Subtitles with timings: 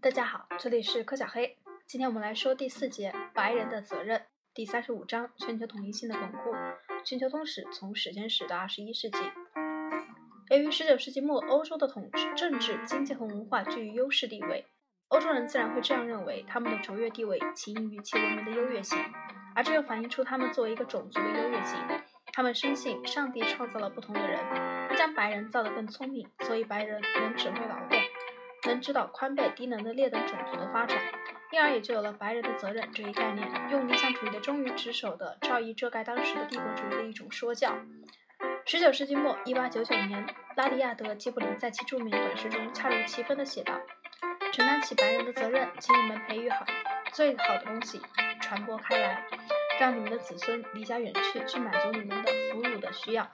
[0.00, 1.56] 大家好，这里是柯小黑。
[1.84, 4.22] 今天我们来说第四节白人的责任，
[4.54, 6.54] 第三十五章全球统一性的巩固。
[7.04, 9.18] 全球通史从时间史到二十一世纪。
[10.50, 14.64] 由于十九世纪末欧洲的统治、政治、经济和文化居于优势地位，
[15.08, 18.96] 欧洲人自然会这样认为，他们的卓越地位起因于其文明的优越性，
[19.56, 21.76] 而这又反映出他们作为一个种族的优越性。
[22.32, 24.38] 他们深信上帝创造了不同的人，
[24.88, 27.98] 他将白人造得更聪明，所以白人能指挥劳动。
[28.68, 30.98] 能指导宽被低能的劣等种族的发展，
[31.50, 37.74] 因而也就有了“白人的责任”这一概念，用理想主义的忠于职守的赵义遮盖当时的帝国主义的一种说教。
[38.66, 40.26] 十九世纪末，一八九九年，
[40.56, 43.72] 拉迪亚德·基布林在其著名短诗中恰如其分地写道
[44.52, 46.66] ：“承担起白人的责任，请你们培育好
[47.10, 47.98] 最好的东西，
[48.42, 49.24] 传播开来，
[49.80, 53.26] 让你们的子孙离家远去，去满足你们的俘虏的需要。”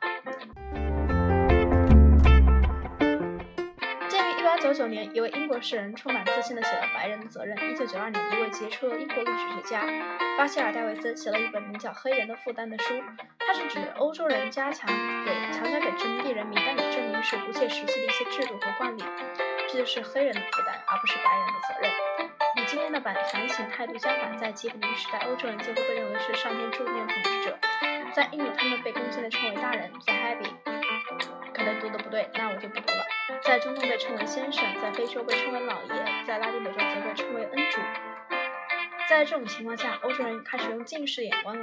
[4.74, 7.56] 九九年，一位英国诗人充满自信地写了《白人的责任》。
[7.70, 9.86] 一九九二年，一位杰出的英国历史学家
[10.36, 12.92] 巴希尔·戴维森写了一本名叫《黑人的负担》的书。
[13.38, 14.90] 他是指欧洲人加强
[15.24, 19.04] 给强加给殖民地人民，但也证明是不切实际的一些制度和惯例。
[19.68, 21.92] 这就是黑人的负担，而不是白人的责任。
[22.56, 27.56] 与今天的反反省态度相反，在吉普林时代，欧洲人几乎被认为是上天注定的统治者。
[28.12, 29.88] 在印度，他们被恭敬地称为大人。
[30.04, 30.73] 在 Happy，
[31.80, 33.04] 读的不对，那我就不读了。
[33.42, 37.80] 在中东被称为先生，在非洲被称为老爷，在拉丁美洲则被称为恩主。
[39.08, 41.56] 在这种情况下，欧洲人开始用近视眼光，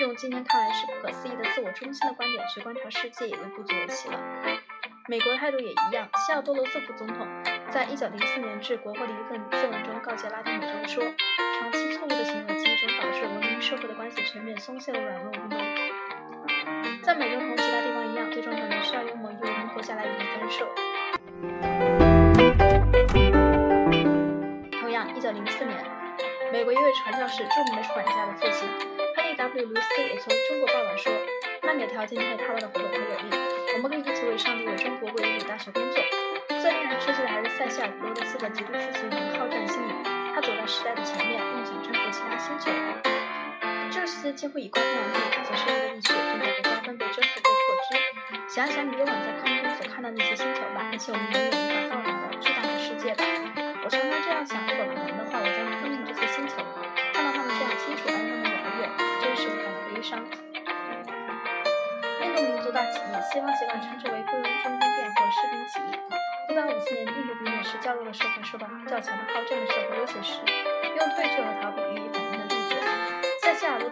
[0.00, 4.20] 用今天看来是不可思议的自我中心的观点去观察世界，也就不足为奇了。
[5.08, 6.08] 美国态度也一样。
[6.16, 7.26] 西奥多·罗斯福总统
[7.68, 11.04] 在一九零四年致国会的一份自文中告诫拉丁美洲说
[11.58, 15.60] ：“长期错误的行为，集中导致文明社会的关系全面松懈的软弱无能。”
[17.02, 17.40] 在美洲
[19.82, 20.64] 下来与你分手。
[24.80, 25.76] 同样，一九零四年，
[26.52, 28.68] 美国一位传教士、著名的出版家的父亲
[29.16, 31.12] 亨利 ·W· 卢斯也从中国报道说
[31.62, 33.36] ：“那里的条件对他们的活动很有利，
[33.74, 36.00] 我们可以一起为上帝、为中国、为人类大学工作。”
[36.62, 39.92] 最令人吃惊的还是塞西尔·罗德斯的极度自信和好战心理，
[40.32, 42.70] 他走在时代的前面，梦想征服其他星球。
[43.92, 48.48] 这个世界几乎已空无一则深入地区正在被瓜分、被征服、被破居。
[48.48, 53.22] 想想你夜晚在空中所看到那些星球吧，那些我们永远无法到达的巨大的世界吧。
[53.84, 56.64] 我常常这样想，如果可能的话，我将吞并这些星球，
[57.12, 58.88] 看到他们这样清楚而又那么遥远，
[59.20, 60.16] 真是感到悲伤。
[62.24, 65.92] 印度民族大起义，西方习惯称之为雇佣军兵变或士兵起义。
[66.48, 70.40] 一八五四年，印度革命时较弱的社会受到较强的好战的社会威胁时，
[70.96, 72.24] 用退却和逃避予以反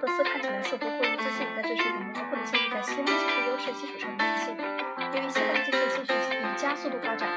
[0.01, 0.09] 应的例子。
[0.09, 4.57] 塞西尔·罗斯看起来似乎过于自信，但这是一种模糊的建立在西方技术优势基础上的自信。
[5.13, 7.29] 由于西方技术继续以加速度发展。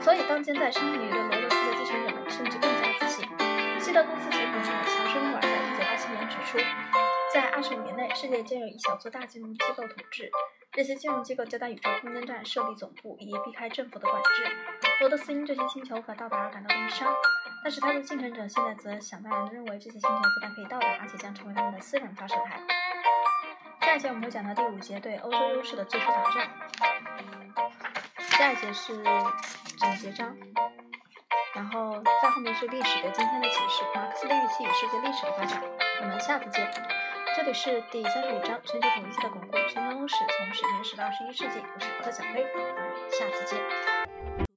[0.00, 3.26] 所以当今在商业里的罗斯的继承者们甚至更加自信。
[3.78, 5.48] 西德公司前董事长乔治·穆尔在
[5.96, 6.58] 1987年指出，
[7.32, 10.30] 在25年内，世界将有一小撮大金融机构统治。
[10.72, 14.44] 这些金融机构将在宇宙空间站设立总部，以避开政府的管制。
[15.00, 17.12] 罗德斯因这些星球无法到达而感到悲伤，
[17.64, 22.60] 但是他的继承者现在则想当然地认为这些星球不但可以到达，而且将成为他们的私人发射台。
[23.80, 26.48] 下一节我们会讲到第五节对欧洲优势的最初挑战。
[28.38, 29.02] 下一节是
[29.76, 30.36] 总结章，
[31.52, 35.60] 然后在后面是历史对今天的启示，马克思的预期与世界历史的发展。
[36.02, 37.09] 我们下次见。
[37.36, 41.60] 这里是第三十五章全球统一性的巩固，全球史从史前史到二十一世纪。
[41.74, 44.49] 我是柯小黑，我们，下次见。